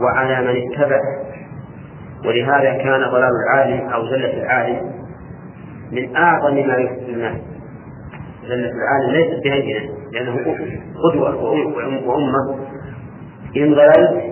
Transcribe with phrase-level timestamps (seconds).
[0.00, 1.00] وعلى من اتبع.
[2.24, 4.92] ولهذا كان ضلال العالم أو زلة العالم
[5.92, 7.36] من أعظم ما يفسد الناس.
[8.46, 10.36] زلة العالم ليست بهينة لأنه
[11.10, 11.44] قدوة
[12.06, 12.58] وأمة.
[13.56, 14.24] إن ضللت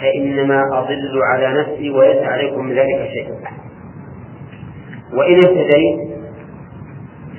[0.00, 3.28] فإنما أضل على نفسي وليس عليكم من ذلك شيء.
[5.14, 6.12] وإن اهتديت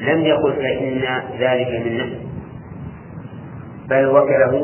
[0.02, 1.02] لم يقل فإن
[1.40, 2.28] ذلك من نفسي
[3.90, 4.62] بل وكله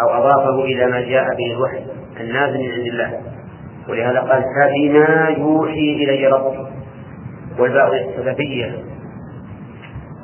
[0.00, 1.84] أو أضافه إلى ما جاء به الوحي
[2.20, 3.20] النازل من عند الله.
[3.88, 6.66] ولهذا قال فبما يوحي إلي ربي.
[7.58, 8.84] والباء السببية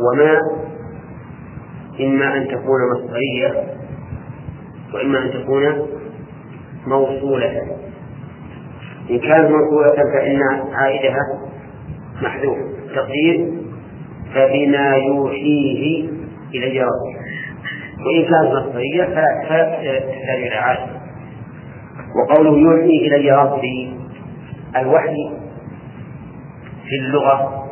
[0.00, 0.38] وما
[2.00, 3.64] إما أن تكون مصدرية
[4.94, 5.88] وإما أن تكون
[6.86, 7.62] موصولة.
[9.10, 10.40] إن كانت موصولة فإن
[10.72, 11.20] عائدها
[12.22, 12.58] محذوف.
[12.94, 13.52] تقدير
[14.34, 16.08] فبما يوحيه
[16.54, 17.21] إلي ربي.
[18.06, 19.04] وإن كانت مصدرية
[19.48, 20.90] فلا عائد
[22.16, 23.96] وقوله يوحي إلي ربي
[24.76, 25.30] الوحي
[26.88, 27.68] في اللغة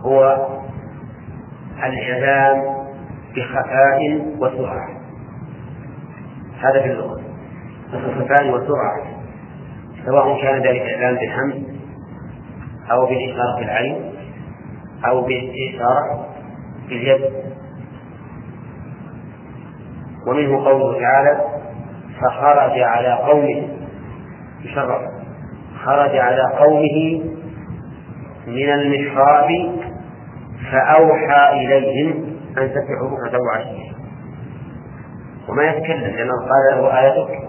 [0.00, 0.48] هو
[1.84, 2.62] الإعلام
[3.36, 4.88] بخفاء وسرعة.
[6.60, 7.20] هذا في اللغة.
[7.92, 9.06] بخفاء وسرعة.
[10.06, 11.62] سواء كان ذلك إعلام بالحمد
[12.90, 14.12] أو بالإشارة بالعين
[15.06, 16.26] أو بالإشارة
[16.88, 17.39] باليد
[20.26, 21.40] ومنه قوله تعالى
[22.20, 23.68] فخرج على قومه
[24.64, 25.00] يشرف
[25.84, 27.22] خرج على قومه
[28.46, 29.48] من المحراب
[30.72, 33.92] فأوحى إليهم أن سبحوا بكرة وعشيا
[35.48, 37.48] وما يتكلم لأنه قال له آيتك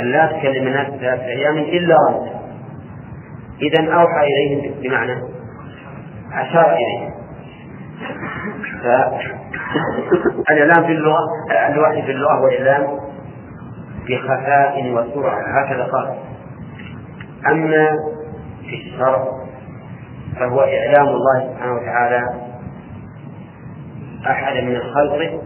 [0.00, 2.36] أن لا تكلم الناس ثلاثة أيام إلا أنت.
[3.62, 5.22] إذا أوحى إليهم بمعنى
[6.32, 7.12] أشار إليهم
[10.48, 11.18] فالإعلام في اللغة
[11.68, 12.86] الوحي في اللغة هو إعلام
[14.08, 16.14] بخفاء وسرعة هكذا قال.
[17.50, 17.88] أما
[18.70, 19.24] في الشرع
[20.40, 22.20] فهو إعلام الله سبحانه وتعالى
[24.26, 25.42] أحد من الخلق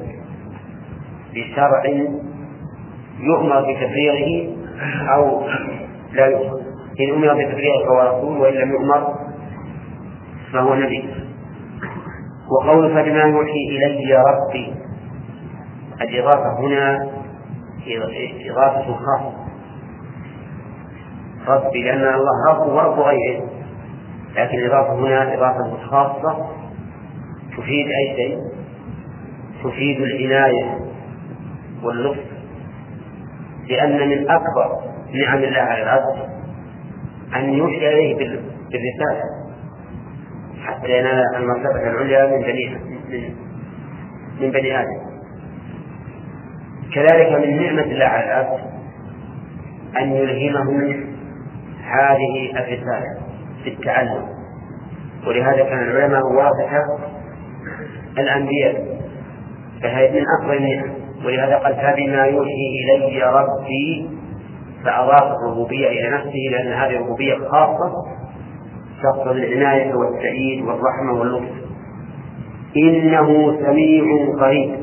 [1.35, 1.83] بشرع
[3.21, 4.57] يؤمر بتبليغه
[5.15, 5.43] أو
[6.13, 6.61] لا يؤمر.
[7.01, 9.15] إن أمر بتبليغه فهو رسول وإن لم يؤمر
[10.53, 11.20] فهو نبي.
[12.51, 14.75] وقول فبما يوحي إلي ربي.
[16.01, 17.09] الإضافة هنا
[18.51, 19.33] إضافة خاصة.
[21.49, 23.49] ربي لأن الله رب ورب غيره.
[24.37, 26.47] لكن الإضافة هنا إضافة خاصة.
[27.57, 28.39] تفيد أي شيء؟
[29.65, 30.79] تفيد العناية
[31.83, 32.31] واللطف.
[33.69, 34.81] لأن من أكبر
[35.15, 36.31] نعم الله على العبد
[37.37, 39.40] أن يوحي إليه بالرسالة.
[40.71, 42.77] حتى ينال المرتبة العليا من بني
[44.41, 45.11] من بني آدم.
[46.95, 48.61] كذلك من نعمة الله على العبد
[50.01, 50.97] أن يلهمه
[51.85, 53.21] هذه الرسالة
[53.65, 54.25] في التعلم.
[55.27, 56.99] ولهذا كان العلماء واضحة
[58.19, 59.01] الأنبياء
[59.83, 60.91] فهي من أفضل النعم.
[61.25, 64.11] ولهذا قال فبما يوحي إلي ربي
[64.85, 67.93] فأضاف الربوبية إلى نفسه لأن هذه الربوبية خاصة
[69.03, 71.55] تقتضي العناية والتأييد والرحمة واللطف.
[72.77, 74.05] إنه سميع
[74.41, 74.75] قريب.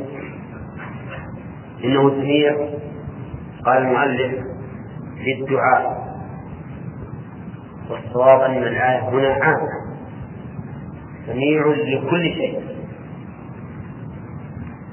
[1.83, 2.55] إنه سميع
[3.65, 4.31] قال المؤلف
[5.23, 6.07] في الدعاء
[7.89, 9.67] والصواب أن الآية هنا عامة
[11.27, 12.61] سميع لكل شيء.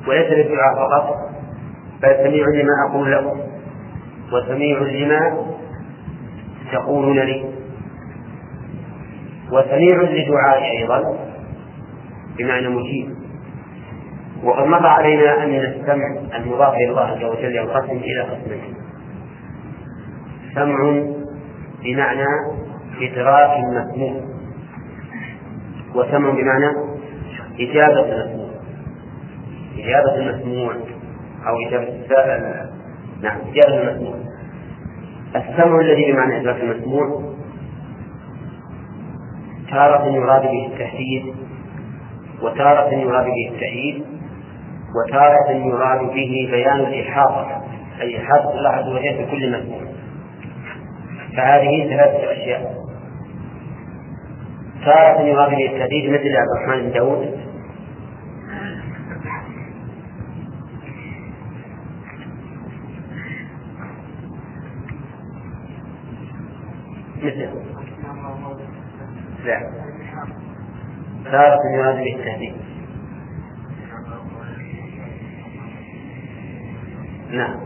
[0.08, 1.16] وليس للدعاء فقط
[2.02, 3.40] بل سميع لما أقول لكم.
[4.32, 5.46] وسميع لما
[6.72, 7.53] تقولون لي.
[9.52, 11.18] وسميع لدعائي أيضا
[12.38, 13.14] بمعنى مجيب.
[14.44, 18.74] وقد مر علينا أن السمع المضاف إلى الله عز وجل ينقسم إلى قسمين.
[20.54, 21.02] سمع
[21.84, 22.26] بمعنى
[23.02, 24.20] إدراك مسموع
[25.94, 26.70] وسمع بمعنى
[27.60, 28.50] إجابة المسموع.
[29.78, 30.74] إجابة المسموع
[31.46, 32.70] أو إجابة السائل
[33.22, 34.14] نعم إجابة المسموع.
[35.36, 37.33] السمع الذي بمعنى إدراك المسموع
[39.74, 41.34] تارة يراد به التحديد
[42.42, 44.04] وتارة يراد به التأييد
[44.96, 47.62] وتارة يراد به بيان الإحاطة
[48.00, 49.80] أي إحاطة الله عز وجل بكل مسموع
[51.36, 52.74] فهذه ثلاثة أشياء.
[54.84, 57.43] تارة يراد به التهديد مثل عبد الرحمن بن داود
[69.44, 69.70] لا.
[71.24, 72.54] تارة يراد به التهديد
[77.30, 77.56] نعم.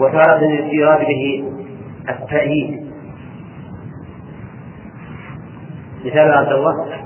[0.00, 0.42] وتارة
[0.72, 1.52] يراد به
[2.08, 2.86] التأييد.
[6.04, 7.02] مثال عبد الله.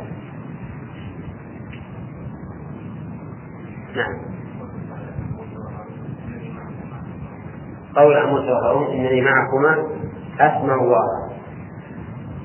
[3.97, 4.21] نعم.
[7.97, 9.89] قول موسى وهارون إنني معكما
[10.41, 11.30] أسمع الله.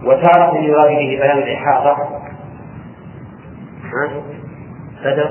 [0.03, 1.97] وتارة يراد به بيان الإحاطة.
[5.05, 5.29] بدر.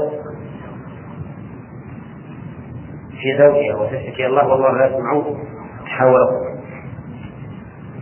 [3.21, 5.23] في زوجها وتشتكي الله والله لا يسمع
[5.85, 6.31] تحاوره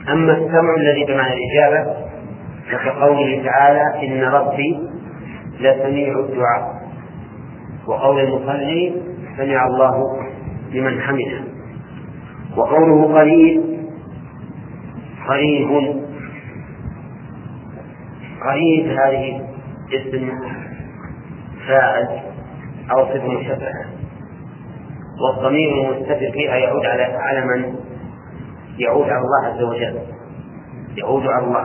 [0.09, 1.95] أما السمع الذي بمعنى الإجابة
[2.71, 4.79] فكقوله تعالى إن ربي
[5.61, 6.83] لسميع الدعاء.
[7.87, 9.03] وقول المصلي
[9.37, 10.19] سمع الله
[10.73, 11.45] لمن حمده.
[12.57, 13.63] وقوله قريب
[15.29, 16.03] قريب.
[18.47, 19.47] قريب هذه
[19.93, 20.31] اسم
[21.69, 22.21] فاعل
[22.91, 23.87] أو صفة مشبهة
[25.21, 27.75] والضمير المستتر فيها يعود على على من؟
[28.79, 29.99] يعود على الله عز وجل.
[30.97, 31.65] يعود على الله.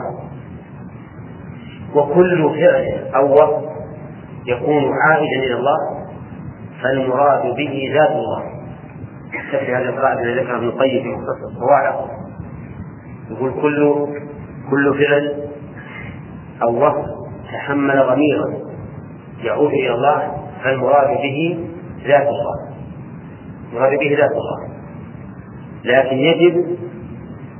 [1.94, 3.68] وكل فعل أو وصف
[4.46, 5.78] يكون عائدا إلى الله
[6.82, 8.42] فالمراد به ذات الله.
[9.32, 12.10] تكفي هذا القاعدة الذي ذكرها ابن القيم في مختصر الصواعق؟
[13.30, 14.06] يقول كل
[14.70, 15.47] كل فعل
[16.62, 17.06] أو وصف
[17.52, 18.68] تحمل ضميرا
[19.44, 20.32] يعود إلى الله
[20.64, 21.58] فالمراد به
[22.06, 22.68] ذات الله.
[23.72, 24.68] المراد به ذات الله.
[25.84, 26.76] لكن يجب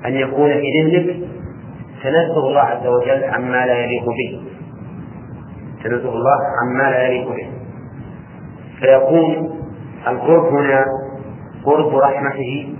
[0.07, 1.17] أن يكون في ذهنك
[2.03, 4.43] تنزه الله عز وجل عما لا يليق به.
[5.85, 7.49] تنزه الله عما لا يليق به.
[8.81, 9.59] فيكون
[10.09, 10.85] القرب هنا
[11.65, 12.75] قرب رحمته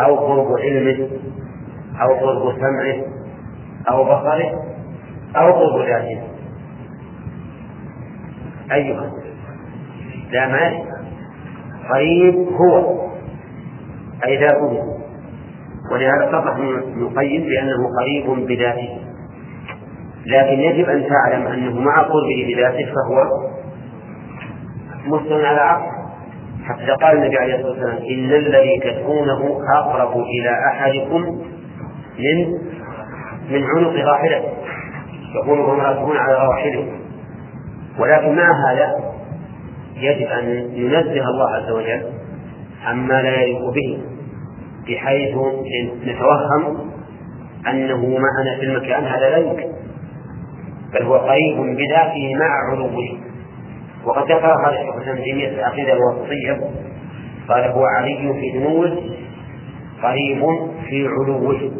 [0.00, 1.08] أو قرب علمه
[2.02, 3.19] أو قرب سمعه
[3.90, 4.50] أو بصره
[5.36, 6.22] أو قرب ذاته
[8.72, 9.12] أيها
[10.30, 10.72] لا ما
[11.90, 13.00] قريب هو.
[14.26, 14.82] أي ذاته
[15.92, 18.98] ولهذا صرح ابن القيم بأنه قريب بذاته.
[20.26, 23.24] لكن يجب أن تعلم أنه مع قربه بذاته فهو
[25.06, 26.00] مستوى على عقل.
[26.64, 31.20] حتى قال النبي عليه الصلاة والسلام إن الذي تدعونه أقرب إلى أحدكم
[32.18, 32.58] من
[33.50, 34.52] من عنق راحلته
[35.34, 37.00] يقول هم على رواحلهم
[37.98, 39.10] ولكن مع هذا؟
[39.96, 40.44] يجب أن
[40.76, 42.02] ننزه الله عز وجل
[42.84, 43.98] عما لا يليق به
[44.88, 45.36] بحيث
[46.04, 46.90] نتوهم
[47.68, 49.72] أنه معنا في المكان هذا لا يمكن.
[50.94, 52.96] بل هو قريب بذاته مع علوه.
[54.04, 56.60] وقد ذكر هذا الشيخ الإسلام تيمية في العقيدة الوسطيه
[57.48, 58.96] قال هو علي في دنوه
[60.02, 60.44] قريب
[60.88, 61.70] في علوه.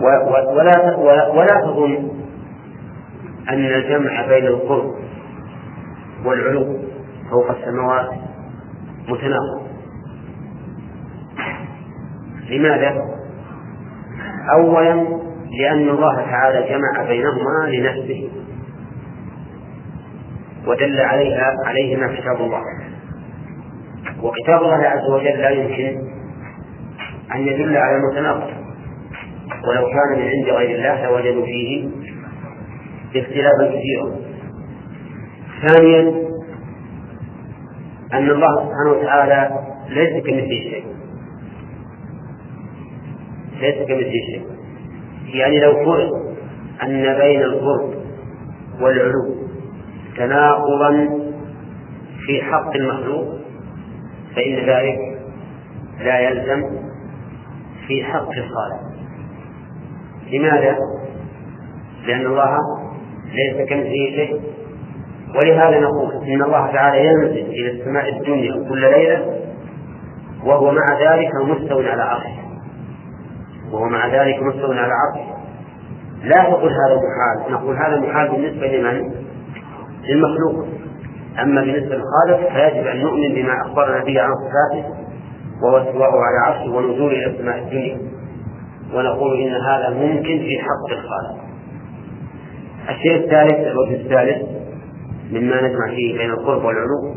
[0.00, 0.96] ولا
[1.32, 2.10] ولا تظن
[3.48, 4.94] أن الجمع بين القرب
[6.24, 6.78] والعلو
[7.30, 8.10] فوق السماوات
[9.08, 9.68] متناقض.
[12.50, 13.04] لماذا؟
[14.52, 14.94] أولا
[15.58, 18.30] لأن الله تعالى جمع بينهما لنفسه
[20.66, 22.62] ودل عليها عليهما كتاب الله.
[24.22, 26.08] وكتاب الله عز وجل لا يمكن
[27.34, 28.57] أن يدل على المتناقض.
[29.66, 31.88] ولو كان من عند غير الله لوجدوا فيه
[33.16, 34.16] اختلافا كثيرا.
[35.66, 36.00] ثانيا
[38.12, 40.84] أن الله سبحانه وتعالى ليس كمثله شيء.
[43.60, 44.42] ليس كمثله شيء.
[45.34, 46.10] يعني لو فرض
[46.82, 47.94] أن بين القرب
[48.80, 49.34] والعلو
[50.16, 51.08] تناقضا
[52.26, 53.38] في حق المخلوق
[54.36, 54.98] فإن ذلك
[56.00, 56.62] لا يلزم
[57.86, 58.87] في حق الخالق.
[60.32, 60.76] لماذا؟
[62.06, 62.56] لأن الله
[63.34, 64.40] ليس كمثله شيء
[65.36, 69.38] ولهذا نقول إن الله تعالى ينزل إلى السماء الدنيا كل ليلة
[70.44, 72.38] وهو مع ذلك مستو على عرشه.
[73.72, 75.38] وهو مع ذلك مستو على عرشه.
[76.24, 77.52] لا تقول هذا محال.
[77.52, 79.14] نقول هذا محال بالنسبة لمن؟
[80.08, 80.66] للمخلوق.
[81.42, 84.88] أما بالنسبة للخالق فيجب أن نؤمن بما أخبرنا به عن صفاته
[85.62, 88.17] وهو على عرشه ونزوله إلى السماء الدنيا.
[88.94, 91.44] ونقول إن هذا ممكن في حق الخالق
[92.88, 94.48] الشيء الثالث الوجه الثالث
[95.32, 97.14] مما نجمع فيه بين القرب والعلو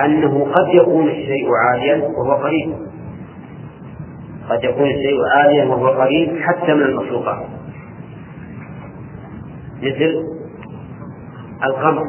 [0.00, 2.74] أنه قد يكون الشيء عاليا وهو قريب.
[4.50, 7.46] قد يكون الشيء عاليا وهو قريب حتى من المخلوقات.
[9.82, 10.24] مثل
[11.64, 12.02] القمر.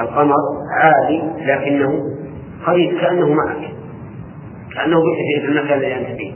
[0.00, 0.34] القمر
[0.80, 2.02] عالي لكنه
[2.66, 3.75] قريب كأنه معك.
[4.76, 6.32] كأنه بك في المكان الذي أنت فيه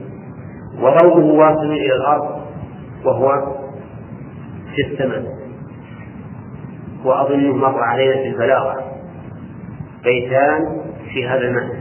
[0.80, 2.40] وضوءه واصل إلى الأرض
[3.04, 3.56] وهو
[4.74, 5.24] في السماء.
[7.04, 8.92] وأظنه مر علينا في البلاغة.
[10.04, 10.80] بيتان
[11.12, 11.80] في هذا المعنى.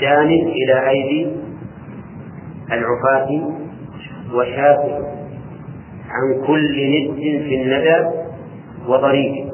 [0.00, 1.36] جانب إلى أيدي
[2.72, 3.52] العفاة
[4.34, 4.98] وشافع
[6.10, 8.10] عن كل ند في الندى
[8.88, 9.52] وضريب.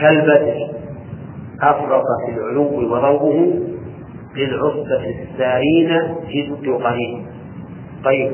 [0.00, 0.61] كالبدر
[1.62, 3.58] أفرط في العلو وضوءه
[4.36, 7.26] للعصبة السارين جد قريب
[8.04, 8.32] طيب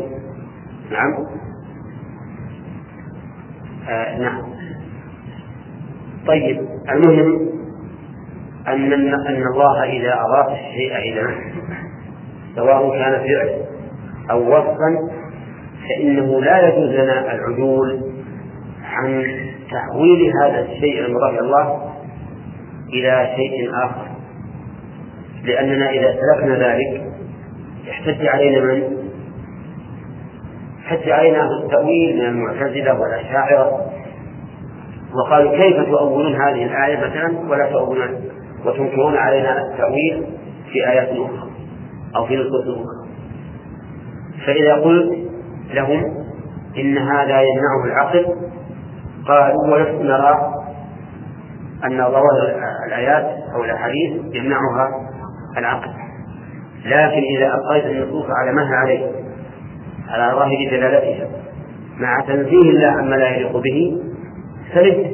[0.90, 1.26] نعم.
[3.88, 4.42] آه نعم.
[6.26, 7.48] طيب المهم
[8.68, 11.34] أن أن الله إذا أضاف الشيء إلى
[12.56, 13.60] سواء كان فعل
[14.30, 15.10] أو وصفا
[15.88, 18.00] فإنه لا يجوز لنا العدول
[18.84, 19.24] عن
[19.72, 21.87] تحويل هذا الشيء المضاف إلى الله
[22.92, 24.08] إلى شيء آخر.
[25.44, 27.02] لأننا إذا سلكنا ذلك
[27.86, 28.82] يحتج علينا من؟
[30.78, 33.80] يحتج علينا التأويل من المعتزلة والأشاعرة.
[35.14, 38.08] وقالوا كيف تؤولون هذه الآية مثلا ولا تؤولون؟
[38.64, 40.26] وتنكرون علينا التأويل
[40.72, 41.50] في آيات أخرى
[42.16, 43.08] أو في نصوص أخرى.
[44.46, 45.28] فإذا قلت
[45.74, 46.02] لهم
[46.78, 48.26] إن هذا يمنعه العقل
[49.28, 50.52] قالوا ونحن نرى
[51.84, 54.88] أن ظواهر الآيات أو الأحاديث يمنعها
[55.58, 55.90] العقل.
[56.84, 59.06] لكن إذا أبقيت النصوص على ما هي عليه
[60.08, 61.28] على ظاهر دلالتها
[62.00, 64.02] مع تنزيه الله عما لا يليق به
[64.74, 65.10] سلمت.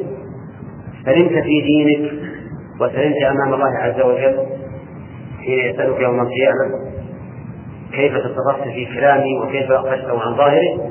[1.04, 2.12] سلمت في دينك
[2.80, 4.46] وسلمت أمام الله عز وجل
[5.44, 6.94] حين يسألك يوم القيامة
[7.92, 10.90] كيف تصرفت في كلامي وكيف أخرجته عن ظاهره.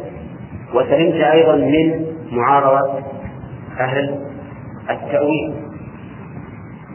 [0.74, 3.00] وسلمت أيضا من معارضة
[3.80, 4.20] أهل
[4.90, 5.54] التأويل.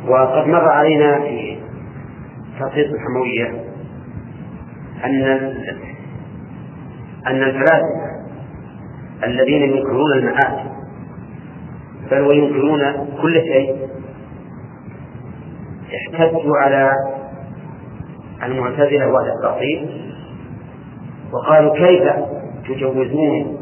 [0.06, 1.58] وقد مر علينا في
[2.60, 3.64] تخصيص الحموية
[5.04, 5.22] أن
[7.26, 8.08] أن الفلاسفة
[9.24, 10.58] الذين ينكرون المعاد
[12.10, 12.80] بل وينكرون
[13.22, 13.88] كل شيء
[15.94, 16.90] احتجوا على
[18.42, 20.10] المعتزلة وأهل التعطيل
[21.32, 22.02] وقالوا كيف
[22.68, 23.58] تجوزون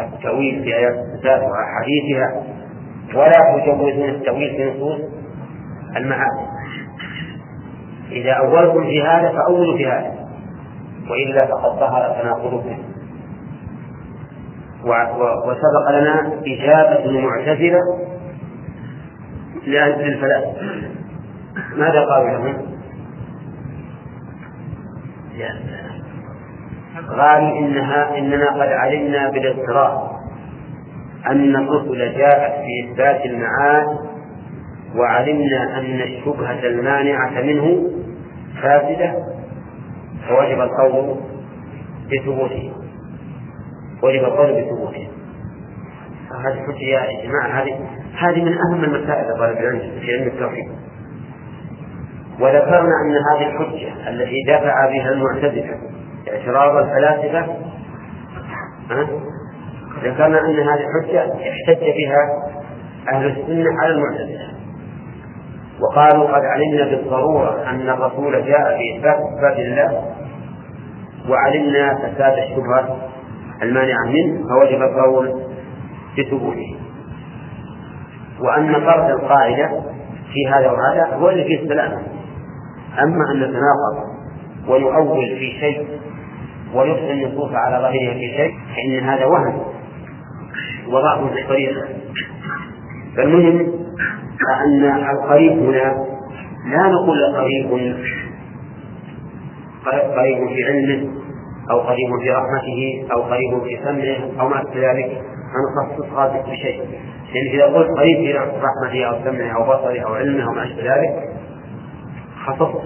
[0.00, 2.42] التأويل في آيات الصفات وأحاديثها
[3.14, 5.00] ولا تجوزون التأويل في نصوص
[5.96, 6.46] المعاني
[8.12, 10.14] إذا أولتم في هذا فأولوا في هذا
[11.10, 12.78] وإلا فقد ظهر تناقضكم
[15.46, 17.80] وسبق لنا إجابة المعتزلة
[19.66, 20.62] للفلاسفة
[21.76, 22.74] ماذا قالوا لهم؟
[27.08, 30.10] قالوا إنها إننا قد علمنا بالاضطراب
[31.26, 34.13] أن الرسل جاءت في إثبات المعاد
[34.96, 37.90] وعلمنا أن الشبهة المانعة منه
[38.62, 39.14] فاسدة
[40.28, 41.16] فوجب القول
[42.12, 42.72] بثبوته
[44.02, 45.08] وجب القول بثبوته.
[46.44, 47.78] هذه حجة يا جماعة هذه
[48.18, 50.68] هذه من أهم المسائل طالب العلم في علم التوحيد.
[52.40, 55.78] وذكرنا أن هذه الحجة التي دفع بها المعتزلة
[56.28, 57.56] اعتراض الفلاسفة
[60.04, 62.50] ذكرنا أن هذه الحجة احتج بها
[63.12, 64.53] أهل السنة على المعتزلة.
[65.80, 70.04] وقالوا قد علمنا بالضرورة أن الرسول جاء بإثبات صفات الله
[71.28, 72.96] وعلمنا فساد الشبهة
[73.62, 75.42] المانعة منه فوجب القول
[76.18, 76.76] بثبوته.
[78.40, 79.68] وأن فرد القاعدة
[80.32, 81.96] في هذا وهذا هو اللي فيه السلامة
[83.02, 84.14] أما أن نتناقض
[84.68, 85.88] ونؤول في شيء
[86.74, 89.62] ويدخل النصوص على ظاهرها في شيء فإن هذا وهم
[90.88, 91.82] وضعف في الطريقة.
[93.16, 93.72] فالمهم
[94.64, 96.06] أن القريب هنا
[96.70, 97.94] لا نقول قريب
[100.16, 101.10] قريب في علمه
[101.70, 105.22] أو قريب في رحمته أو قريب في سمعه أو ما أشبه ذلك.
[105.54, 106.82] نخصصها بشيء
[107.34, 110.82] لأن إذا قلت قريب في رحمته أو سمعه أو بصره أو علمه أو ما أشبه
[110.82, 111.28] ذلك
[112.46, 112.82] خصصت.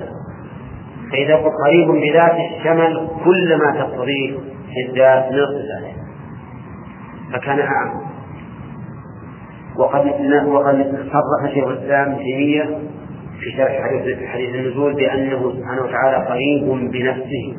[1.13, 4.39] فإذا قلت قريب بذات الشمل كل ما تقتضيه
[4.89, 5.95] الذات من الصفات
[7.33, 8.18] فكان أعم.
[9.79, 10.07] وقد
[10.47, 12.63] وقد صرح شيخ الإسلام تيمية
[13.41, 17.57] في شرح حديث حديث النزول بأنه سبحانه وتعالى قريب بنفسه.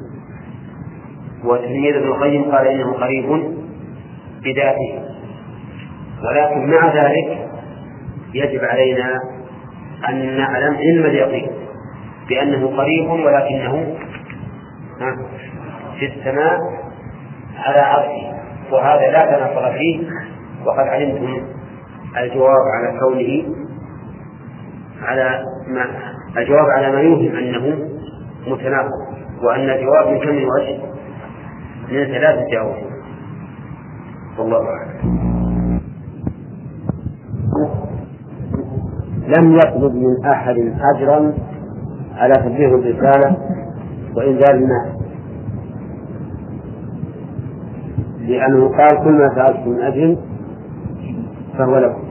[1.43, 3.43] وتلميذ ابن القيم قال إنه قريب
[4.43, 5.03] بذاته.
[6.23, 7.49] ولكن مع ذلك
[8.33, 9.19] يجب علينا
[10.09, 11.47] أن نعلم علم اليقين
[12.29, 13.95] بأنه قريب ولكنه
[15.99, 16.59] في السماء
[17.57, 18.39] على عرشه.
[18.71, 19.99] وهذا لا تناقض فيه
[20.65, 21.58] وقد علمتم
[22.17, 23.55] الجواب على كونه
[25.01, 25.85] على ما
[26.37, 27.87] الجواب على ما يوهم أنه
[28.47, 29.09] متناقض
[29.43, 30.79] وأن الجواب من كم وجه
[31.91, 32.75] من ثلاثة جواب
[34.39, 35.19] والله أعلم.
[39.27, 40.55] لم يطلب من أحد
[40.95, 41.33] أجرا
[42.17, 43.37] على تبليغ الرسالة
[44.15, 44.99] وإنزال الناس
[48.19, 50.17] لأنه قال كل ما فعلتم من أجل
[51.59, 52.03] فهو لكم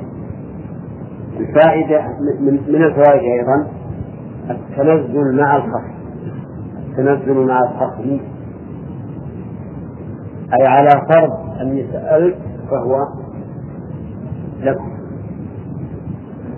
[1.40, 2.02] الفائدة
[2.68, 3.66] من الفوائد أيضا
[4.50, 5.94] التنزل مع الخصم.
[6.88, 8.18] التنزل مع الخصم.
[10.60, 12.36] أي على فرض أني سألت
[12.70, 12.96] فهو
[14.60, 14.90] لكم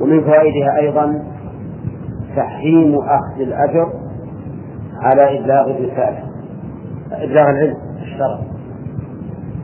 [0.00, 1.25] ومن فوائدها أيضا
[2.37, 3.92] تحريم أخذ الأجر
[5.02, 6.23] على إبلاغ الرسالة.
[7.12, 8.38] إبلاغ العلم الشرع.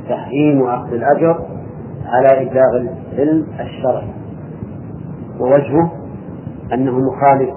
[0.09, 1.56] تحريم أخذ الأجر
[2.07, 4.09] على إبلاغ العلم الشرعي.
[5.41, 5.93] ووجهه
[6.73, 7.51] أنه مخالف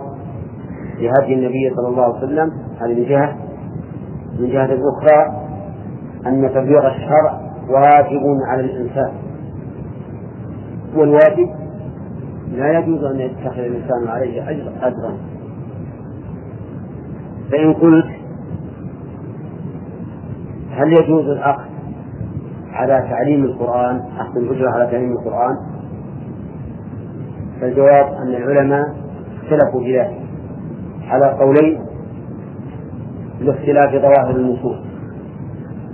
[0.99, 2.51] لهدي النبي صلى الله عليه وسلم.
[2.81, 3.35] هذه من جهة.
[4.39, 5.49] من جهة أخرى
[6.27, 9.11] أن تبليغ الشرع واجب على الإنسان.
[10.95, 11.49] والواجب
[12.51, 15.17] لا يجوز أن يتخذ الإنسان عليه أجر أجرا.
[17.51, 18.05] فإن قلت
[20.71, 21.68] هل يجوز الأخذ
[22.79, 25.55] على تعليم القرآن أخذ الأجرة على تعليم القرآن.
[27.61, 28.83] فالجواب أن العلماء
[29.43, 30.21] اختلفوا في ذلك.
[31.07, 31.85] على قولين
[33.41, 34.77] لاختلاف ظواهر النصوص.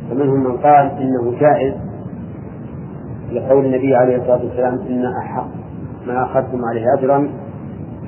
[0.09, 1.73] فمنهم من قال إنه جائز
[3.31, 5.47] لقول النبي عليه الصلاة والسلام إن أحق
[6.07, 7.29] ما أخذتم عليه أجرا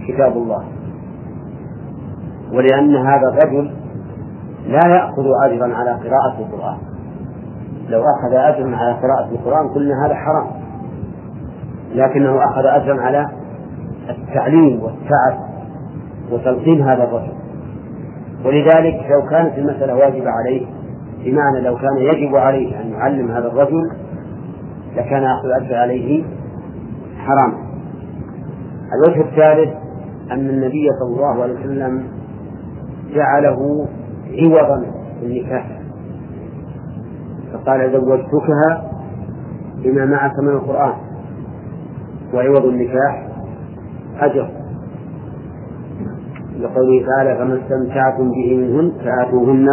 [0.08, 0.64] كتاب الله.
[2.54, 3.72] ولأن هذا الرجل
[4.68, 6.78] لا يأخذ أجرا على قراءة القرآن.
[7.90, 10.48] لو أخذ أجرا على قراءة القرآن قلنا هذا حرام.
[11.96, 13.26] لكنه أخذ أجرا على
[14.10, 15.40] التعليم والتعب
[16.32, 17.34] وتلقين هذا الرجل.
[18.46, 20.66] ولذلك لو كانت المسألة واجبة عليه
[21.26, 23.92] بمعنى لو كان يجب عليه أن يعلم هذا الرجل
[24.96, 26.24] لكان أخذ الأجر عليه
[27.18, 27.54] حرام.
[28.94, 29.74] الوجه الثالث
[30.32, 32.08] أن النبي صلى الله عليه وسلم
[33.14, 33.88] جعله
[34.32, 34.86] عوضا
[35.20, 35.77] في النكاح.
[37.68, 38.92] فقال زوجتكها
[39.84, 40.94] بما معك من القرآن
[42.34, 43.28] وعوض النكاح
[44.20, 44.50] أجر.
[46.60, 49.68] لقوله تعالى فما استمتعتم به منهن فآتوهن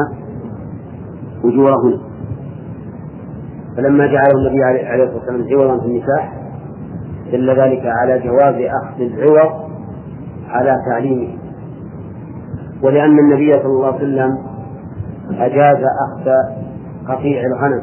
[1.44, 2.00] أجورهن.
[3.76, 6.32] فلما جعله النبي عليه الصلاة والسلام عوضا في النكاح
[7.32, 9.70] دل ذلك على جواز أخذ العوض
[10.48, 11.28] على تعليمه.
[12.82, 14.38] ولأن النبي صلى الله عليه وسلم
[15.30, 16.30] أجاز أخذ
[17.08, 17.82] قطيع الغنم.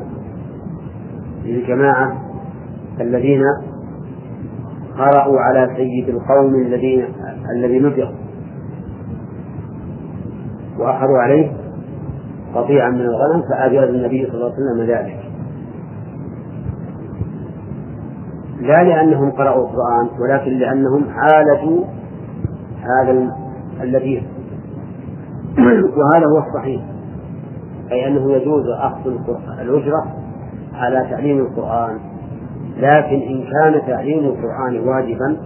[1.46, 2.18] للجماعة
[3.02, 3.42] الذين
[4.98, 7.06] قرأوا على سيد القوم الذين
[7.56, 8.14] الذي نذر.
[10.80, 11.52] وأخذوا عليه
[12.56, 15.32] قطيعا من الغنم فأجاز النبي صلى الله عليه وسلم ذلك.
[18.62, 21.86] لا لأنهم قرأوا القرآن ولكن لأنهم عالجوا
[22.82, 23.36] هذا
[23.82, 24.28] الذي
[25.98, 26.91] وهذا هو الصحيح.
[27.92, 29.12] أي أنه يجوز أخذ
[29.62, 30.06] الأجرة
[30.74, 32.00] على تعليم القرآن.
[32.78, 35.38] لكن إن كان تعليم القرآن واجبا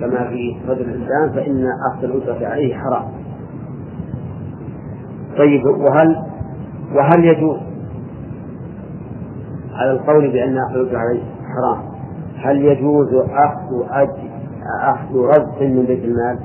[0.00, 3.04] كما في صدر الإنسان فإن أخذ الأجرة عليه حرام.
[5.38, 6.16] طيب وهل
[6.94, 7.58] وهل يجوز
[9.74, 11.92] على القول بأن أخذ الأجرة عليه حرام؟
[12.36, 14.32] هل يجوز أخذ أجر
[14.82, 16.38] أخذ رزق من بيت المال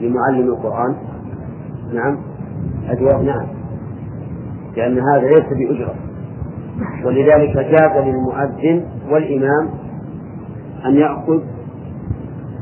[0.00, 0.96] لمعلم القرآن؟
[1.92, 2.18] نعم.
[2.90, 3.59] الجواب نعم.
[4.76, 5.94] لأن هذا ليس بأجرة.
[7.04, 9.68] ولذلك جاز للمؤذن والإمام
[10.86, 11.40] أن يأخذ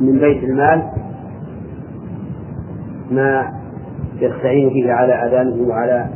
[0.00, 0.82] من بيت المال
[3.10, 3.52] ما
[4.20, 6.10] يستعين به على أذانه وعلى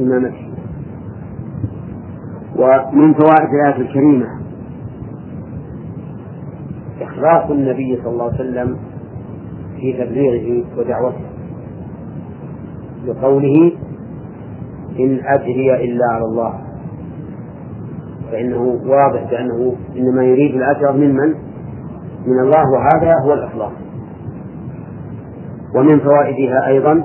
[0.00, 0.48] إمامته.
[2.56, 4.26] ومن فوائد الآية الكريمة
[7.00, 8.76] إخلاص النبي صلى الله عليه وسلم
[9.80, 11.24] في تبليغه ودعوته.
[13.06, 13.72] بقوله
[15.00, 16.54] إن أجري إلا على الله.
[18.30, 21.34] فإنه واضح بأنه إنما يريد الأجر ممن
[22.26, 23.72] من الله وهذا هو الإخلاص.
[25.74, 27.04] ومن فوائدها أيضا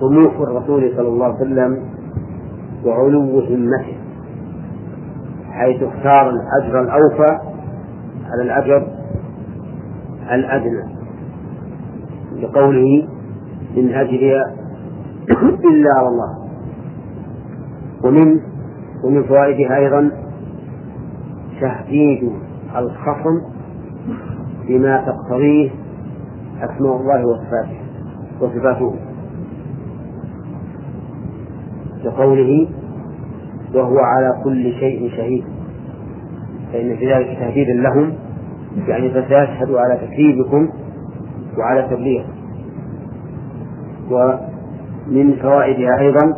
[0.00, 1.84] طموح الرسول صلى الله عليه وسلم
[2.84, 3.96] وعلو همته
[5.50, 7.38] حيث اختار الأجر الأوفى
[8.30, 8.86] على الأجر
[10.32, 10.96] الأدنى.
[12.42, 13.08] لقوله
[13.76, 14.34] إن أجري
[15.30, 16.46] إلا على الله.
[18.04, 18.40] ومن
[19.04, 20.10] ومن فوائدها أيضا
[21.60, 22.30] تهديد
[22.76, 23.40] الخصم
[24.68, 25.70] بما تقتضيه
[26.60, 27.80] أسماء الله وصفاته
[28.40, 28.94] وصفاته.
[32.04, 32.68] كقوله
[33.74, 35.44] وهو على كل شيء شهيد.
[36.72, 38.12] فإن في ذلك تهديدا لهم
[38.88, 40.68] يعني فسيشهد على تكذيبكم
[41.58, 42.24] وعلى تبليغ
[45.08, 46.32] ومن فوائدها أيضا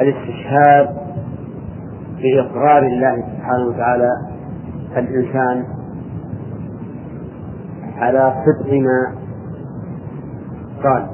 [0.00, 0.96] الاستشهاد
[2.22, 4.10] بإقرار الله سبحانه وتعالى
[4.96, 5.64] الإنسان
[7.96, 9.14] على صدق ما
[10.82, 11.06] قال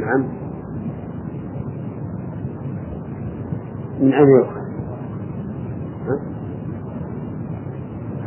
[0.00, 0.24] نعم
[4.00, 4.63] من أين يؤخذ؟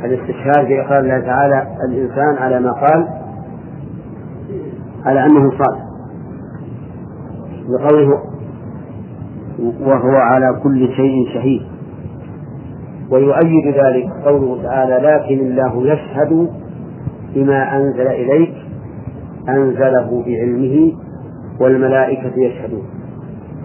[0.03, 3.07] الاستشهاد بإقرار الله تعالى الإنسان على ما قال
[5.05, 5.88] على أنه صادق
[7.69, 8.23] بقوله
[9.79, 11.62] وهو على كل شيء شهيد.
[13.12, 16.49] ويؤيد ذلك قوله تعالى لكن الله يشهد
[17.36, 18.53] بما أنزل إليك
[19.49, 20.93] أنزله بعلمه
[21.60, 22.86] والملائكة يشهدون.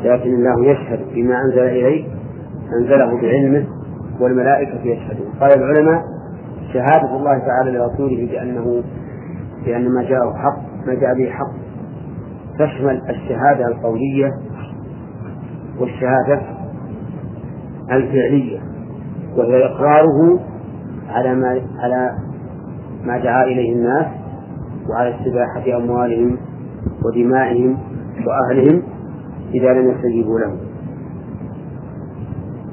[0.05, 2.07] لكن الله يشهد بما أنزل إليك
[2.81, 3.65] أنزله بعلمه
[4.21, 5.27] والملائكة يشهدون.
[5.41, 6.12] قال العلماء
[6.73, 8.83] شهادة الله تعالى لرسوله بأنه
[9.65, 11.53] بأن ما جاءه حق ما جاء به حق.
[12.59, 14.31] تشمل الشهادة القولية
[15.81, 16.43] والشهادة
[17.91, 18.61] الفعلية
[19.37, 20.41] وهي إقراره
[21.09, 22.11] على ما على
[23.05, 24.07] ما دعا إليه الناس
[24.89, 26.37] وعلى استباحة أموالهم
[27.05, 27.79] ودمائهم
[28.27, 28.83] وأهلهم
[29.55, 30.57] إذا لم يستجيبوا له.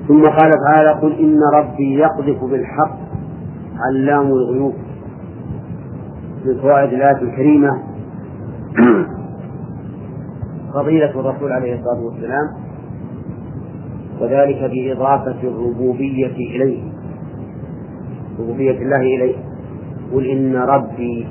[0.07, 2.98] ثم قال تعالى قل إن ربي يقذف بالحق
[3.85, 4.73] علام الغيوب
[6.45, 7.83] من فوائد الآية الكريمة.
[10.73, 12.47] فضيلة الرسول عليه الصلاة والسلام
[14.21, 16.83] وذلك بإضافة الربوبية إليه
[18.39, 19.35] ربوبية الله إليه.
[20.13, 21.27] قل إن ربي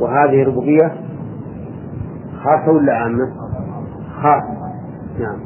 [0.00, 0.92] وهذه الربوبية
[2.44, 3.32] خاصة ولا عامة؟
[4.22, 4.60] خاصة.
[5.20, 5.40] نعم.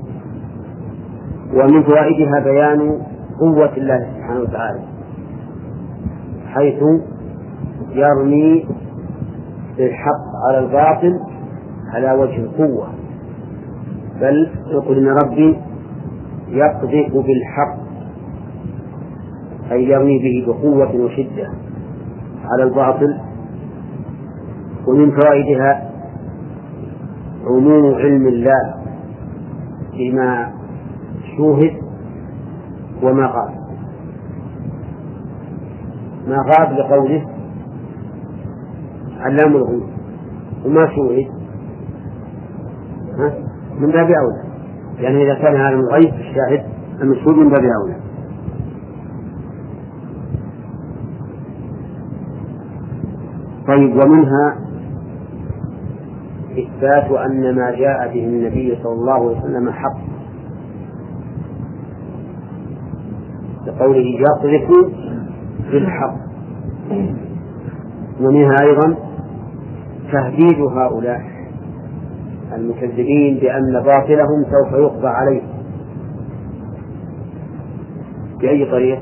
[1.54, 3.02] ومن فوائدها بيان
[3.40, 4.93] قوة الله سبحانه وتعالى.
[6.54, 6.82] حيث
[7.92, 8.64] يرمي
[9.78, 11.20] بالحق على الباطل
[11.94, 12.88] على وجه القوة.
[14.20, 15.56] بل يقول إن ربي
[16.48, 17.76] يقذف بالحق
[19.72, 21.48] أي يرمي به بقوة وشدة
[22.44, 23.20] على الباطل
[24.86, 25.90] ومن فوائدها
[27.46, 28.74] عموم علم الله
[29.92, 30.52] بما
[31.36, 31.72] شوهد
[33.02, 33.63] وما غاب
[36.28, 37.26] ما غاب لقوله
[39.20, 39.88] علام الغيوب.
[40.66, 41.26] وما شوهد
[43.18, 43.34] ها؟
[43.78, 44.44] من باب أولى.
[44.98, 46.64] يعني إذا كان هذا الغيب الشاهد
[47.02, 47.96] المشهود من باب أولى.
[53.66, 54.56] طيب ومنها
[56.52, 59.98] إثبات أن ما جاء به النبي صلى الله عليه وسلم حق.
[63.66, 64.70] لقوله يقذف
[65.72, 66.14] بالحق.
[68.20, 68.94] ومنها أيضا
[70.12, 71.20] تهديد هؤلاء
[72.56, 75.42] المكذبين بأن باطلهم سوف يقضى عليه
[78.40, 79.00] بأي طريق؟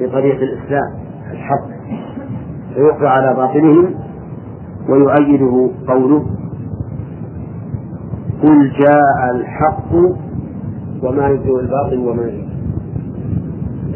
[0.00, 0.94] بطريق الإسلام
[1.30, 1.74] الحق.
[2.74, 3.94] فيقضى على باطلهم
[4.88, 6.26] ويؤيده قوله
[8.42, 9.92] قل جاء الحق
[11.02, 12.43] وما يبدو الباطل وما يبدو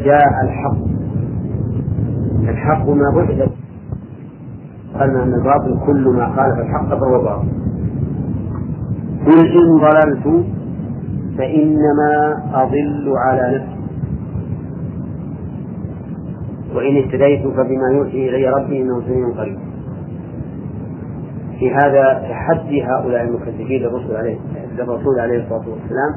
[0.03, 0.77] جاء الحق.
[2.49, 3.49] الحق ما بعث
[4.99, 7.47] قالنا أن الباطل كل ما خالف الحق فهو باطل.
[9.25, 10.45] قل إن ضللت
[11.37, 13.79] فإنما أضل على نفسي.
[16.75, 19.59] وإن اهتديت فبما يوحي إلي ربي إنه سميع قريب.
[21.59, 24.37] في هذا تحدي هؤلاء المكذبين للرسول عليه
[24.77, 26.11] للرسول عليه الصلاة والسلام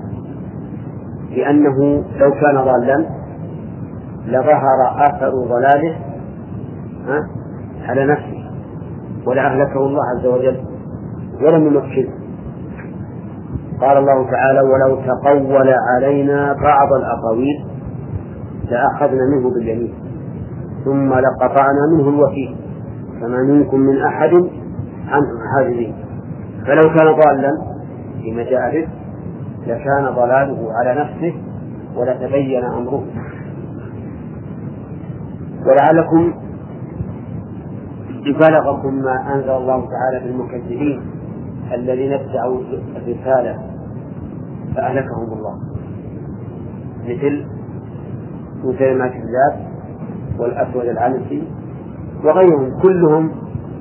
[1.30, 3.06] بأنه لو كان ضالا
[4.32, 5.96] لظهر أثر ضلاله
[7.88, 8.44] على نفسه
[9.26, 10.60] ولأهلكه الله عز وجل
[11.42, 12.12] ولم يمكنه
[13.80, 17.64] قال الله تعالى ولو تقول علينا بعض الأقاويل
[18.70, 19.94] لأخذنا منه باليمين
[20.84, 22.56] ثم لقطعنا منه الوكيل
[23.20, 24.30] فما منكم من أحد
[25.08, 25.94] عنه حاجزين
[26.66, 27.50] فلو كان ضالا
[28.22, 28.88] فيما جاء
[29.66, 31.34] لكان ضلاله على نفسه
[31.96, 33.04] ولتبين أمره.
[35.66, 36.32] ولعلكم
[38.38, 41.00] بلغكم ما أنزل الله تعالى بالمكذبين
[41.74, 42.60] الذين ادعوا
[42.96, 43.58] الرسالة
[44.74, 45.58] فأهلكهم الله.
[47.04, 47.46] مثل
[48.64, 49.66] مسلمة الكذاب
[50.38, 51.42] والأسود العنسي
[52.24, 53.30] وغيرهم كلهم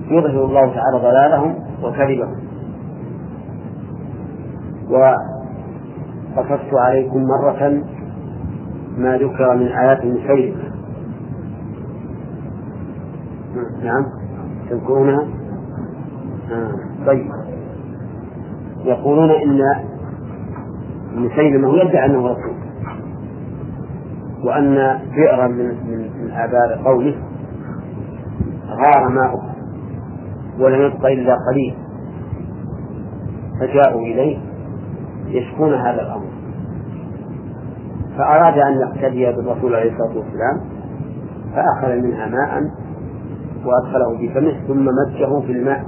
[0.08, 2.42] يظهر الله تعالى ضلالهم وكذبهم.
[6.38, 7.84] قصصت عليكم مرة
[8.98, 10.71] ما ذكر من آيات مسيلمة
[13.84, 14.06] نعم.
[14.70, 15.28] تذكرونها
[16.52, 16.72] آه.
[17.08, 17.32] طيب.
[18.84, 19.60] يقولون إن
[21.16, 22.62] مسيلمة يدعي أنه رسول.
[24.44, 27.16] وأن بئرا من من, آبار قومه
[28.70, 29.44] غار ماؤه
[30.60, 31.76] ولم يبق إلا قليل.
[33.60, 34.38] فجاءوا إليه
[35.28, 36.32] يشكون هذا الأمر.
[38.18, 40.62] فأراد أن يقتدي بالرسول عليه الصلاة والسلام
[41.56, 42.72] فأخذ منها ماء
[43.66, 45.84] وأدخله في فمه ثم مجه في الماء.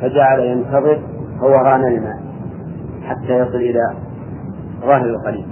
[0.00, 0.98] فجعل ينتظر
[1.40, 2.22] فوران الماء
[3.02, 3.94] حتى يصل إلى
[4.80, 5.46] ظاهر القليل.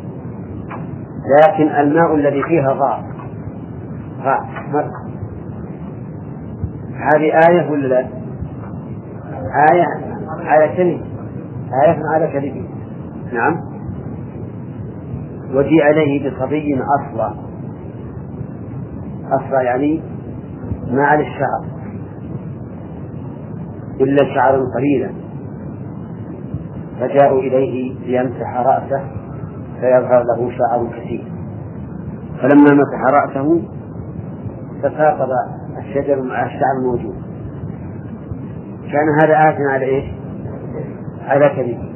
[1.42, 3.05] لكن الماء الذي فيها غار
[4.22, 4.46] غار
[6.94, 8.07] هذه آية ولا لا؟
[9.72, 9.85] آية
[10.46, 11.05] على كلمة.
[11.85, 12.66] آية على كلمة.
[13.33, 13.61] نعم.
[15.55, 17.35] وجيء عليه بصبي أصلى
[19.33, 20.03] أصلى يعني
[20.91, 21.65] ما على الشعر.
[24.01, 25.11] إلا شعرا قليلا.
[27.01, 29.05] فجاءوا إليه ليمسح رأسه
[29.81, 31.25] فيظهر له شعر كثير.
[32.43, 33.63] فلما مسح رأسه
[34.83, 35.29] تساقط
[35.79, 37.15] الشجر مع الشعر الموجود.
[38.93, 40.05] كان هذا آت على إيش؟
[41.27, 41.95] على كذبه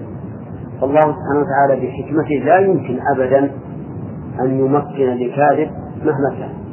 [0.81, 3.51] فالله سبحانه وتعالى بحكمته لا يمكن أبدا
[4.41, 5.71] أن يمكن لكاذب
[6.05, 6.68] مهما كان.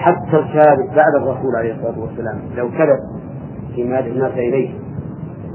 [0.00, 2.40] حتى الكاذب بعد الرسول عليه الصلاة والسلام.
[2.56, 2.98] لو كذب
[3.74, 4.70] فيما يدعو الناس إليه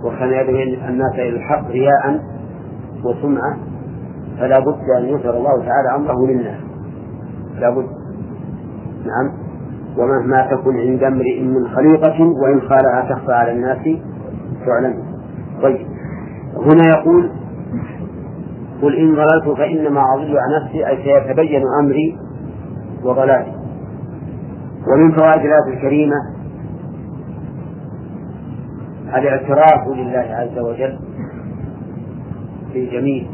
[0.04, 2.20] وكان يدعو الناس إلى الحق رياء
[3.06, 3.58] وسمعة
[4.40, 6.60] فلا بد أن يظهر الله تعالى أمره للناس.
[7.60, 7.88] لا بد.
[9.06, 9.32] نعم.
[9.98, 13.84] ومهما تكن عند امرئ من خليقة وإن خالها تخفى على الناس
[14.66, 15.04] تعلم
[15.62, 15.88] طيب.
[16.56, 17.30] هنا يقول
[18.82, 22.18] قل إن ضللت فإنما أضل عن نفسي أي سيتبين أمري
[23.04, 23.65] وضلالي.
[24.88, 26.16] ومن فوائد الآية الكريمة
[29.16, 31.00] الاعتراف لله عز وجل
[32.74, 33.28] بالجميل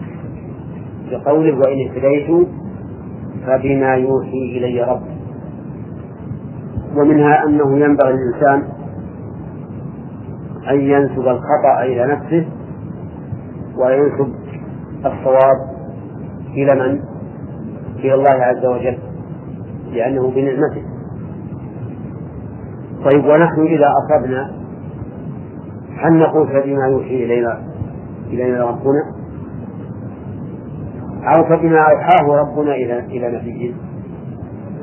[1.11, 2.47] بقوله وإن اهتديت
[3.45, 5.11] فبما يوحي إلي ربي
[6.95, 8.63] ومنها أنه ينبغي للإنسان
[10.69, 12.45] أن ينسب الخطأ إلى نفسه
[13.77, 14.33] وينسب
[15.05, 15.57] الصواب
[16.53, 16.99] إلى من؟
[17.99, 18.97] إلى الله عز وجل
[19.93, 20.83] لأنه بنعمته
[23.05, 24.51] طيب ونحن إذا أصبنا
[25.97, 27.61] هل نقول فبما يوحي إلينا
[28.27, 29.03] إلينا ربنا؟
[31.23, 33.73] أو فبما أوحاه ربنا إلى إلى نبيه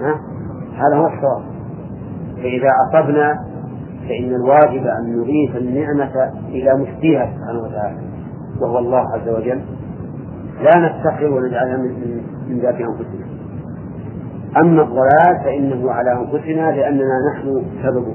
[0.01, 0.21] ها؟
[0.75, 1.43] هذا هو الصواب.
[2.37, 3.35] فإذا أصبنا
[4.09, 6.13] فإن الواجب أن نضيف النعمة
[6.49, 7.99] إلى مفتيها سبحانه وتعالى
[8.61, 9.61] وهو الله عز وجل.
[10.63, 13.28] لا نفتخر ونجعلها من, من ذات أنفسنا.
[14.57, 18.15] أما الضلال فإنه على أنفسنا لأننا نحن سببه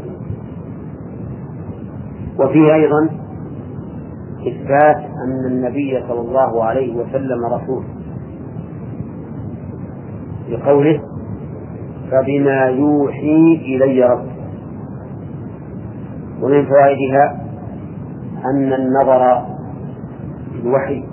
[2.40, 3.10] وفيه أيضا
[4.48, 7.84] إثبات أن النبي صلى الله عليه وسلم رسول.
[10.50, 11.02] بقوله
[12.12, 14.32] فبما يوحي إلي ربي
[16.42, 17.42] ومن فوائدها
[18.46, 19.46] أن النظر
[20.52, 21.04] في الوحي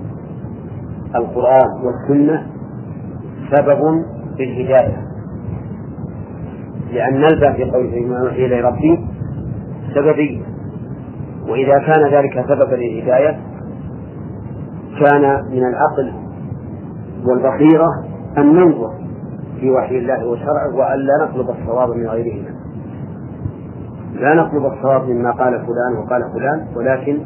[1.14, 2.46] القرآن والسنة
[3.50, 4.04] سبب
[4.37, 5.10] في الهداية.
[6.92, 9.07] لأن نلبى في قوله يوحي إلي ربي
[9.94, 10.42] سببي.
[11.48, 13.40] وإذا كان ذلك سببا للهداية
[15.05, 16.12] كان من العقل
[17.26, 17.87] والبصيرة
[18.38, 18.92] أن ننظر
[19.61, 22.50] في وحي الله وشرعه وأن لا نطلب الصواب من غيرهما.
[24.14, 27.18] لا نطلب الصواب مما قال فلان وقال فلان ولكن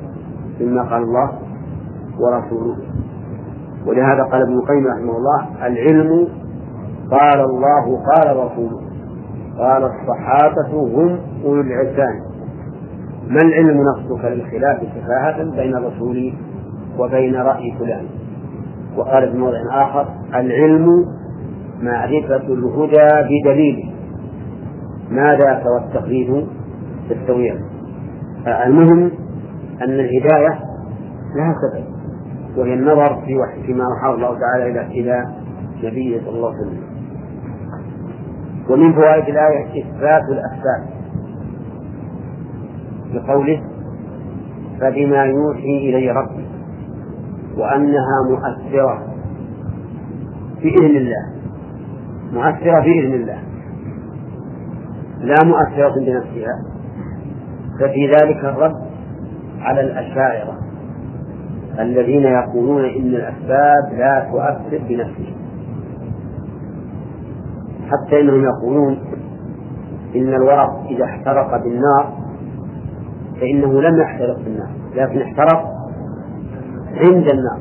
[0.60, 1.32] مما قال الله
[2.20, 2.76] ورسوله.
[3.86, 6.28] ولهذا قال ابن القيم رحمه الله العلم
[7.10, 8.83] قال الله قال رسوله.
[9.58, 12.20] قال الصحابة هم أولو العرفان.
[13.28, 16.32] ما العلم نصبك للخلاف سفاهة بين الرسول
[16.98, 18.04] وبين رأي فلان؟
[18.96, 20.88] وقال في موضع آخر العلم
[21.82, 23.90] معرفة الهدى بدليله
[25.10, 26.46] ماذا والتقليد
[27.10, 27.60] تستويان
[28.66, 29.10] المهم
[29.82, 30.58] أن الهداية
[31.36, 31.84] لها سبب
[32.56, 33.36] وهي النظر في
[33.66, 35.24] فيما أوحى الله تعالى إلى إلى
[35.84, 36.93] نبيه صلى الله عليه وسلم.
[38.70, 40.94] ومن فوائد الآية إثبات الأسباب
[43.14, 43.62] بقوله
[44.80, 46.46] فبما يوحي إلي ربي
[47.56, 49.02] وأنها مؤثرة
[50.62, 51.26] بإذن الله.
[52.32, 53.38] مؤثرة بإذن الله.
[55.20, 56.62] لا مؤثرة بنفسها.
[57.80, 58.84] ففي ذلك الرد
[59.60, 60.58] على الأشاعرة
[61.78, 65.43] الذين يقولون إن الأسباب لا تؤثر بنفسها.
[67.86, 68.98] حتى إنهم يقولون
[70.16, 72.12] إن الورق إذا احترق بالنار
[73.40, 75.64] فإنه لم يحترق بالنار لكن احترق
[76.96, 77.60] عند النار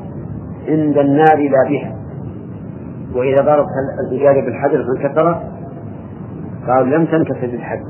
[0.68, 1.96] عند النار لا بها.
[3.14, 3.68] وإذا ضربت
[4.00, 5.40] الزجاجة بالحجر فانكسرت
[6.66, 7.86] قالوا لم تنكسر بالحجر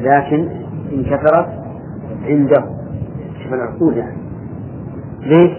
[0.00, 0.48] لكن
[0.92, 1.48] انكسرت
[2.24, 2.64] عنده.
[3.42, 4.16] شوف العقول يعني.
[5.20, 5.52] ليش؟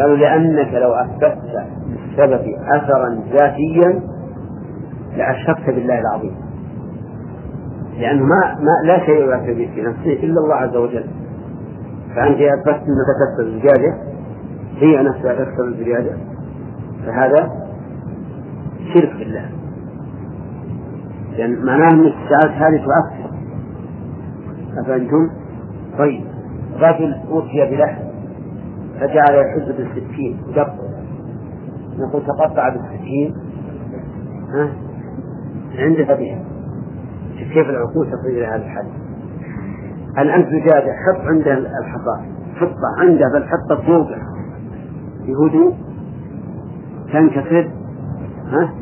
[0.00, 1.38] قالوا لأنك لو أثبتت
[1.86, 4.00] بالسبب أثرا ذاتيا
[5.16, 6.34] لأشركت بالله العظيم.
[7.98, 11.04] لأنه ما, ما لا شيء يؤثر في نفسه إلا الله عز وجل.
[12.14, 13.94] فأنت أثبتت أنك تكسر الزجاجة
[14.76, 16.16] هي نفسها تكسر الزجاجة
[17.06, 17.50] فهذا
[18.94, 19.50] شرك بالله.
[21.36, 23.32] لأن معناه أن الساعات هذه تؤثر.
[24.78, 25.30] أفهمتم؟
[25.98, 26.24] طيب.
[26.80, 28.02] رجل أوتي بلحم
[29.00, 30.92] فجعل يحز بالسكين ودقه.
[31.98, 33.34] نقول تقطع بالسكين
[34.54, 34.68] ها؟
[35.78, 36.40] عند ذبيحة
[37.38, 38.86] كيف العقول تصل إلى هذا الحد.
[40.18, 44.18] الآن زجاجة حط عند الحصى حطة عنده بل حطه فوقه
[45.26, 45.74] بهدوء
[47.12, 47.70] تنكسر
[48.46, 48.72] ها؟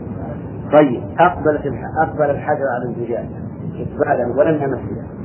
[0.72, 3.29] طيب أقبلت أقبل الحجر على الزجاجة
[3.74, 5.19] إقبالا ولم يمسها